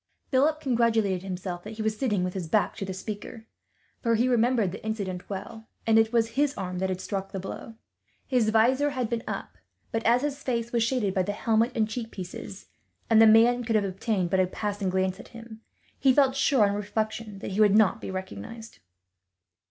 Philip 0.31 0.59
congratulated 0.59 1.21
himself 1.21 1.63
that 1.63 1.73
he 1.75 1.83
was 1.83 1.95
sitting 1.95 2.23
with 2.23 2.33
his 2.33 2.47
back 2.47 2.75
to 2.77 2.85
the 2.85 2.91
speaker, 2.91 3.45
for 4.01 4.15
he 4.15 4.27
remembered 4.27 4.71
the 4.71 4.83
incident 4.83 5.29
well, 5.29 5.69
and 5.85 5.99
it 5.99 6.11
was 6.11 6.29
his 6.29 6.57
arm 6.57 6.79
that 6.79 6.89
had 6.89 6.99
struck 6.99 7.31
the 7.31 7.39
blow. 7.39 7.75
His 8.25 8.49
visor 8.49 8.89
had 8.89 9.11
been 9.11 9.21
up; 9.27 9.59
but 9.91 10.03
as 10.03 10.23
his 10.23 10.41
face 10.41 10.71
was 10.71 10.81
shaded 10.81 11.13
by 11.13 11.21
the 11.21 11.33
helmet 11.33 11.73
and 11.75 11.87
cheek 11.87 12.09
pieces, 12.09 12.65
and 13.11 13.21
the 13.21 13.27
man 13.27 13.63
could 13.63 13.75
have 13.75 13.85
obtained 13.85 14.31
but 14.31 14.39
a 14.39 14.47
passing 14.47 14.89
glance 14.89 15.19
at 15.19 15.27
him, 15.37 15.61
he 15.99 16.11
felt 16.11 16.35
sure, 16.35 16.67
on 16.67 16.73
reflection, 16.73 17.37
that 17.37 17.51
he 17.51 17.61
would 17.61 17.75
not 17.75 18.01
be 18.01 18.09
recognized. 18.09 18.79